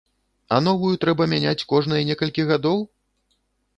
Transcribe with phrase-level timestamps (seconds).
[0.55, 2.83] А новую трэба мяняць кожныя некалькі гадоў?